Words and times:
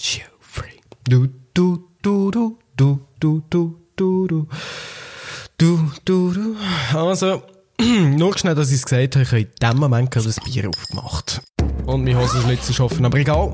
Geoffrey. 0.00 0.80
Du, 1.06 1.28
du, 1.52 1.90
du, 2.00 2.30
du, 2.30 2.58
du, 2.74 3.00
du, 3.20 3.42
du, 3.50 3.74
du, 3.96 4.26
du. 4.26 4.46
Du, 5.58 5.90
du, 6.06 6.32
du. 6.32 6.56
Also, 6.94 7.42
nur 7.78 8.38
schnell, 8.38 8.54
dass 8.54 8.70
ich 8.70 8.76
es 8.76 8.86
gesagt 8.86 9.16
habe, 9.16 9.24
ich 9.24 9.30
habe 9.30 9.40
in 9.42 9.48
dem 9.60 9.76
Moment 9.76 10.10
gerade 10.10 10.26
ein 10.26 10.44
Bier 10.50 10.70
aufgemacht. 10.70 11.42
Und 11.84 12.04
meine 12.04 12.18
Hosenschlitze 12.18 12.70
ist 12.70 12.80
offen, 12.80 13.04
aber 13.04 13.18
egal. 13.18 13.52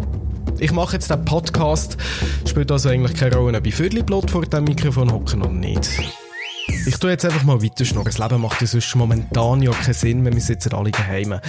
Ich 0.60 0.70
mache 0.70 0.94
jetzt 0.94 1.10
den 1.10 1.24
Podcast, 1.24 1.96
spielt 2.46 2.70
also 2.70 2.90
eigentlich 2.90 3.18
keine 3.18 3.34
Rolle, 3.34 3.58
ob 3.58 3.66
ich 3.66 3.74
Viertelblut 3.74 4.30
vor 4.30 4.46
dem 4.46 4.64
Mikrofon 4.64 5.10
hocken 5.12 5.42
oder 5.42 5.50
nicht. 5.50 5.90
Ich 6.86 6.96
tue 6.98 7.10
jetzt 7.10 7.24
einfach 7.24 7.42
mal 7.42 7.60
weiter 7.60 7.84
schnurren. 7.84 8.04
Das 8.06 8.18
Leben 8.18 8.40
macht 8.40 8.60
ja 8.60 8.68
sonst 8.68 8.94
momentan 8.94 9.62
ja 9.62 9.72
keinen 9.72 9.94
Sinn, 9.94 10.24
wenn 10.24 10.34
wir 10.34 10.40
sitzen 10.40 10.74
alle 10.74 10.92
daheim. 10.92 11.40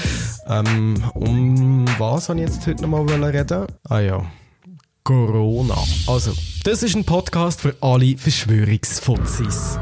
Ähm, 0.47 1.03
um 1.13 1.85
was 1.99 2.29
habe 2.29 2.39
ich 2.39 2.47
jetzt 2.47 2.65
heute 2.65 2.81
nochmal 2.81 3.03
reden? 3.23 3.67
Ah 3.87 3.99
ja. 3.99 4.25
Corona. 5.07 5.77
Also, 6.05 6.33
das 6.65 6.83
ist 6.83 6.93
ein 6.93 7.05
Podcast 7.05 7.61
für 7.61 7.73
alle 7.79 8.17
Verschwörungsfuzis. 8.17 9.79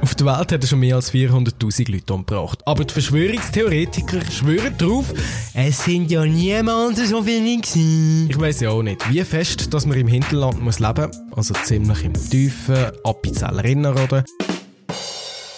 Auf 0.00 0.16
der 0.16 0.26
Welt 0.26 0.50
hat 0.50 0.52
er 0.52 0.66
schon 0.66 0.80
mehr 0.80 0.96
als 0.96 1.12
400.000 1.12 1.92
Leute 1.92 2.12
umgebracht. 2.12 2.58
Aber 2.66 2.84
die 2.84 2.92
Verschwörungstheoretiker 2.92 4.28
schwören 4.32 4.74
darauf, 4.78 5.14
es 5.54 5.84
sind 5.84 6.10
ja 6.10 6.24
niemand 6.24 6.98
so 6.98 7.22
viele 7.22 7.60
gewesen. 7.60 8.30
Ich 8.30 8.40
weiss 8.40 8.58
ja 8.58 8.70
auch 8.70 8.82
nicht, 8.82 9.08
wie 9.12 9.22
fest, 9.22 9.72
dass 9.72 9.86
man 9.86 9.96
im 9.96 10.08
Hinterland 10.08 10.60
muss 10.60 10.80
leben 10.80 11.08
muss, 11.30 11.36
also 11.36 11.54
ziemlich 11.62 12.04
im 12.04 12.14
tiefen 12.14 12.90
Appenzeller 13.04 13.64
Innerrhoden, 13.64 14.24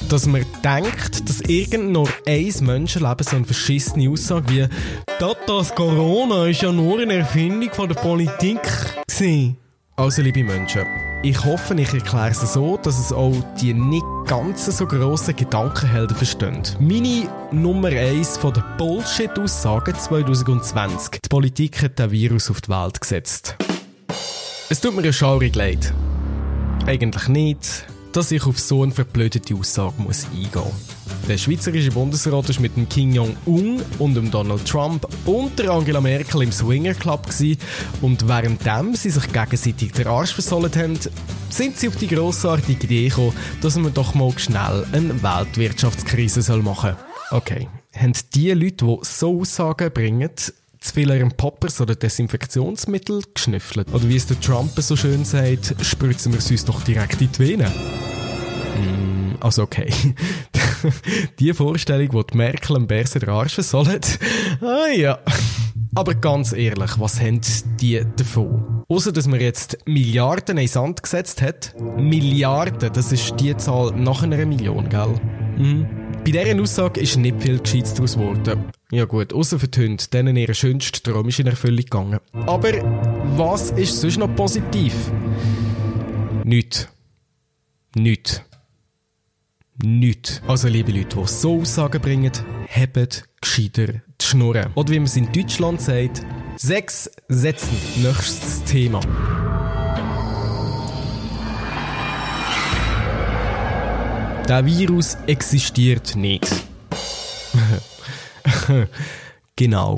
dass 0.08 0.26
man 0.26 0.44
denkt, 0.62 1.28
dass 1.28 1.40
irgend 1.42 1.92
nur 1.92 2.08
ein 2.26 2.52
Menschenleben 2.60 3.24
so 3.24 3.36
eine 3.36 3.44
verschissene 3.44 4.10
Aussage 4.10 4.52
wie 4.52 4.68
«Das 5.18 5.74
Corona 5.74 6.46
ist 6.46 6.62
ja 6.62 6.72
nur 6.72 7.00
eine 7.00 7.14
Erfindung 7.14 7.70
von 7.72 7.88
der 7.88 7.96
Politik» 7.96 8.60
gewesen. 9.06 9.56
Also, 9.96 10.22
liebe 10.22 10.42
Menschen, 10.42 10.82
ich 11.22 11.44
hoffe, 11.44 11.74
ich 11.74 11.94
erkläre 11.94 12.30
es 12.30 12.52
so, 12.52 12.76
dass 12.76 12.98
es 12.98 13.12
auch 13.12 13.34
die 13.60 13.72
nicht 13.72 14.04
ganz 14.26 14.66
so 14.66 14.86
grossen 14.86 15.36
Gedankenhelden 15.36 16.16
verstehen. 16.16 16.62
Meine 16.80 17.28
Nummer 17.52 17.88
1 17.88 18.38
von 18.38 18.52
der 18.52 18.62
Bullshit-Aussagen 18.76 19.94
2020. 19.94 21.20
Die 21.24 21.28
Politik 21.28 21.80
hat 21.80 21.98
den 21.98 22.10
Virus 22.10 22.50
auf 22.50 22.60
die 22.60 22.70
Welt 22.70 23.00
gesetzt. 23.00 23.56
Es 24.68 24.80
tut 24.80 24.96
mir 24.96 25.04
ja 25.04 25.12
schaurig 25.12 25.54
leid. 25.54 25.92
Eigentlich 26.86 27.28
nicht 27.28 27.86
dass 28.14 28.30
ich 28.30 28.46
auf 28.46 28.58
so 28.58 28.82
eine 28.82 28.92
verblödete 28.92 29.54
Aussage 29.54 30.00
muss 30.00 30.24
eingehen 30.26 30.50
muss. 30.54 31.28
Der 31.28 31.36
schweizerische 31.36 31.90
Bundesrat 31.90 32.48
war 32.48 32.62
mit 32.62 32.76
dem 32.76 32.88
Kim 32.88 33.12
Jong-un 33.12 33.82
und 33.98 34.14
dem 34.14 34.30
Donald 34.30 34.64
Trump 34.66 35.06
und 35.26 35.58
der 35.58 35.70
Angela 35.70 36.00
Merkel 36.00 36.42
im 36.42 36.52
Swinger 36.52 36.94
Club 36.94 37.26
gewesen. 37.26 37.58
und 38.02 38.28
währenddem 38.28 38.94
sie 38.94 39.10
sich 39.10 39.32
gegenseitig 39.32 39.92
den 39.92 40.06
Arsch 40.06 40.32
versollt 40.32 40.76
haben, 40.76 40.98
sind 41.50 41.76
sie 41.76 41.88
auf 41.88 41.96
die 41.96 42.06
grossartige 42.06 42.84
Idee 42.84 43.08
gekommen, 43.08 43.32
dass 43.60 43.76
man 43.76 43.92
doch 43.92 44.14
mal 44.14 44.32
schnell 44.38 44.86
eine 44.92 45.22
Weltwirtschaftskrise 45.22 46.40
machen 46.58 46.96
soll. 47.30 47.38
Okay, 47.38 47.68
haben 47.92 48.12
die 48.34 48.50
Leute, 48.52 48.84
die 48.84 48.98
so 49.02 49.40
Aussagen 49.40 49.90
bringen, 49.92 50.30
zu 50.84 50.92
viel 50.92 51.10
ihrem 51.10 51.32
Poppers 51.32 51.80
oder 51.80 51.94
Desinfektionsmittel 51.94 53.22
geschnüffelt. 53.32 53.88
Oder 53.92 54.06
wie 54.06 54.16
es 54.16 54.26
der 54.26 54.38
Trump 54.38 54.72
so 54.76 54.96
schön 54.96 55.24
sagt, 55.24 55.74
spritzen 55.80 56.32
wir 56.32 56.38
es 56.40 56.50
uns 56.50 56.64
doch 56.66 56.82
direkt 56.82 57.22
in 57.22 57.32
die 57.32 57.38
Venen. 57.38 57.72
Mm, 58.76 59.36
also 59.40 59.62
okay. 59.62 59.90
die 61.38 61.54
Vorstellung, 61.54 62.10
die, 62.10 62.32
die 62.32 62.36
Merkel 62.36 62.76
am 62.76 62.86
Berser 62.86 63.20
den 63.20 63.30
Arsch 63.30 63.54
versollt, 63.54 64.18
ah 64.60 64.88
ja. 64.94 65.18
Aber 65.94 66.14
ganz 66.14 66.52
ehrlich, 66.52 66.98
was 66.98 67.18
haben 67.18 67.40
die 67.80 68.04
davon? 68.16 68.84
Außer 68.88 69.12
dass 69.12 69.26
man 69.26 69.40
jetzt 69.40 69.78
Milliarden 69.86 70.58
in 70.58 70.68
Sand 70.68 71.02
gesetzt 71.02 71.40
hat. 71.40 71.74
Milliarden, 71.96 72.92
das 72.92 73.10
ist 73.10 73.34
die 73.40 73.56
Zahl 73.56 73.92
nach 73.92 74.22
einer 74.22 74.44
Million, 74.44 74.88
gell? 74.88 75.14
Mhm. 75.56 75.86
Bei 76.24 76.30
dieser 76.30 76.60
Aussage 76.60 77.00
ist 77.00 77.16
nicht 77.16 77.40
viel 77.40 77.58
Gescheites 77.58 77.94
daraus 77.94 78.14
geworden. 78.14 78.72
Ja 78.94 79.06
gut, 79.06 79.32
außer 79.32 79.58
für 79.58 79.66
die 79.66 79.80
Hunde, 79.80 80.04
denen 80.12 80.36
ihr 80.36 80.54
schönster 80.54 81.02
Traum 81.02 81.28
ist 81.28 81.40
in 81.40 81.48
Erfüllung 81.48 81.78
gegangen. 81.78 82.20
Aber 82.46 82.70
was 83.36 83.72
ist 83.72 84.00
sonst 84.00 84.18
noch 84.18 84.32
positiv? 84.36 84.94
Nicht. 86.44 86.88
Nicht. 87.96 88.44
Nicht. 89.82 90.40
Also 90.46 90.68
liebe 90.68 90.92
Leute, 90.92 91.16
die 91.16 91.26
so 91.26 91.60
Aussagen 91.60 92.00
bringen, 92.00 92.30
hebt 92.68 93.24
gescheiter 93.40 93.94
die 93.94 94.24
Schnurren. 94.24 94.70
Oder 94.76 94.90
wie 94.90 95.00
man 95.00 95.06
es 95.06 95.16
in 95.16 95.32
Deutschland 95.32 95.80
sagt, 95.80 96.22
sechs 96.54 97.10
Sätzen. 97.26 97.76
Nächstes 97.96 98.62
Thema. 98.62 99.00
Der 104.48 104.64
Virus 104.64 105.16
existiert 105.26 106.14
nicht. 106.14 106.48
genau. 109.56 109.96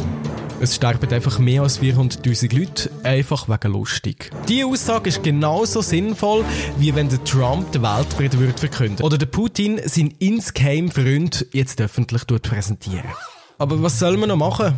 Es 0.60 0.74
sterben 0.74 1.12
einfach 1.12 1.38
mehr 1.38 1.62
als 1.62 1.80
400.000 1.80 2.58
Leute, 2.58 2.90
einfach 3.02 3.48
wegen 3.48 3.72
lustig. 3.72 4.30
Diese 4.48 4.66
Aussage 4.66 5.10
ist 5.10 5.22
genauso 5.22 5.82
sinnvoll, 5.82 6.44
wie 6.78 6.94
wenn 6.94 7.08
der 7.08 7.22
Trump 7.24 7.72
den 7.72 7.82
Weltfrieden 7.82 8.40
würde 8.40 8.58
verkünden. 8.58 9.04
Oder 9.04 9.18
der 9.18 9.26
Putin 9.26 9.80
seinen 9.84 10.12
insgeheim 10.18 10.90
Freund 10.90 11.46
jetzt 11.52 11.80
öffentlich 11.80 12.26
präsentieren. 12.26 13.10
Aber 13.58 13.82
was 13.82 13.98
soll 13.98 14.16
man 14.16 14.30
noch 14.30 14.36
machen? 14.36 14.74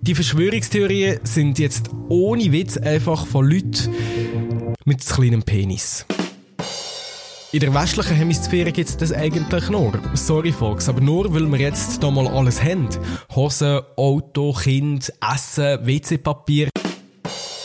Die 0.00 0.14
Verschwörungstheorien 0.14 1.20
sind 1.24 1.58
jetzt 1.58 1.90
ohne 2.08 2.52
Witz 2.52 2.78
einfach 2.78 3.26
von 3.26 3.50
Leuten 3.50 3.94
mit 4.84 5.04
kleinem 5.04 5.42
Penis. 5.42 6.06
In 7.50 7.60
der 7.60 7.72
westlichen 7.72 8.14
Hemisphäre 8.14 8.72
gibt 8.72 8.90
es 8.90 8.96
das 8.98 9.10
eigentlich 9.10 9.70
nur. 9.70 9.92
Sorry, 10.12 10.52
Folks, 10.52 10.86
aber 10.86 11.00
nur 11.00 11.32
weil 11.32 11.50
wir 11.50 11.58
jetzt 11.58 12.02
da 12.02 12.10
mal 12.10 12.28
alles 12.28 12.62
haben. 12.62 12.90
Hosen, 13.34 13.80
Auto, 13.96 14.52
Kind, 14.52 15.10
Essen, 15.32 15.78
WC-Papier. 15.86 16.68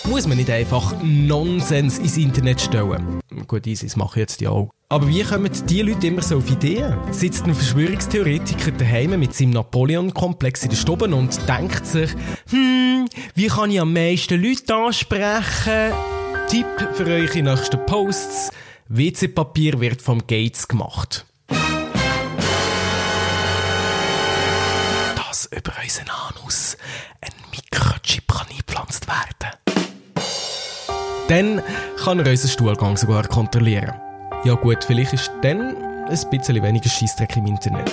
Muss 0.06 0.26
man 0.26 0.38
nicht 0.38 0.50
einfach 0.50 0.96
Nonsens 1.04 2.00
ins 2.00 2.16
Internet 2.16 2.62
stellen. 2.62 3.20
Gut, 3.46 3.68
easy, 3.68 3.88
das 3.88 3.98
mache 3.98 4.20
ich 4.20 4.22
jetzt 4.22 4.40
ja 4.40 4.52
auch. 4.52 4.70
Aber 4.88 5.06
wie 5.10 5.22
kommen 5.22 5.52
die 5.68 5.82
Leute 5.82 6.08
immer 6.08 6.22
so 6.22 6.38
auf 6.38 6.50
Ideen? 6.50 6.96
Sitzt 7.12 7.44
ein 7.44 7.54
Verschwörungstheoretiker 7.54 8.72
daheim 8.72 9.20
mit 9.20 9.36
seinem 9.36 9.50
Napoleon-Komplex 9.50 10.64
in 10.64 10.70
der 10.70 10.78
Stube 10.78 11.14
und 11.14 11.38
denkt 11.50 11.86
sich, 11.86 12.12
hm, 12.52 13.06
wie 13.36 13.48
kann 13.48 13.70
ich 13.70 13.82
am 13.82 13.92
meisten 13.92 14.42
Leute 14.42 14.76
ansprechen? 14.76 15.94
Tipp 16.48 16.68
für 16.94 17.06
eure 17.06 17.42
nächsten 17.42 17.86
Posts. 17.86 18.50
WC-Papier 18.90 19.80
wird 19.80 20.02
vom 20.02 20.28
Gates 20.28 20.68
gemacht. 20.68 21.26
Dass 25.16 25.46
über 25.46 25.74
unseren 25.82 26.10
Anus 26.10 26.78
ein 27.22 27.32
Mikrochip 27.52 28.28
kann 28.28 28.48
eingepflanzt 28.50 29.08
werden 29.08 29.54
Dann 31.30 31.62
kann 32.04 32.20
er 32.20 32.30
unseren 32.30 32.50
Stuhlgang 32.50 32.98
sogar 32.98 33.28
kontrollieren. 33.28 33.94
Ja 34.44 34.56
gut, 34.56 34.84
vielleicht 34.84 35.14
ist 35.14 35.32
dann 35.42 35.76
ein 36.06 36.30
bisschen 36.30 36.62
weniger 36.62 36.90
Scheissdreck 36.90 37.38
im 37.38 37.46
Internet. 37.46 37.90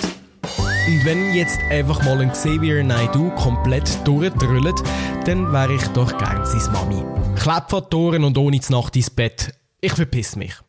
Und 0.87 1.05
wenn 1.05 1.33
jetzt 1.33 1.59
einfach 1.69 2.03
mal 2.03 2.19
ein 2.19 2.31
Xavier 2.31 2.83
Naidoo 2.83 3.29
komplett 3.35 4.05
durchdrüllt, 4.05 4.83
dann 5.25 5.53
wäre 5.53 5.75
ich 5.75 5.87
doch 5.89 6.17
gern 6.17 6.45
seine 6.45 6.73
Mami. 6.73 7.03
Klepp 7.39 7.69
von 7.69 7.89
Toren 7.89 8.23
und 8.25 8.37
ohne 8.37 8.59
Nacht 8.69 8.95
ins 8.97 9.09
Bett. 9.09 9.53
Ich 9.79 9.93
verpiss 9.93 10.35
mich. 10.35 10.61